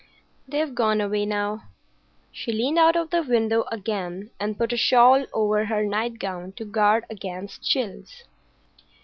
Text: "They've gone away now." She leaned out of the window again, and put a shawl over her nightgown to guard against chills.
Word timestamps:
"They've 0.47 0.73
gone 0.73 0.99
away 0.99 1.27
now." 1.27 1.65
She 2.31 2.51
leaned 2.51 2.79
out 2.79 2.95
of 2.95 3.11
the 3.11 3.21
window 3.21 3.65
again, 3.71 4.31
and 4.39 4.57
put 4.57 4.73
a 4.73 4.75
shawl 4.75 5.27
over 5.31 5.65
her 5.65 5.83
nightgown 5.85 6.53
to 6.53 6.65
guard 6.65 7.05
against 7.07 7.61
chills. 7.61 8.23